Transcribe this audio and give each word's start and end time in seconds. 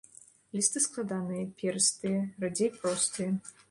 Лісты 0.59 0.81
складаныя, 0.85 1.45
перыстыя, 1.61 2.19
радзей 2.45 2.77
простыя. 2.83 3.31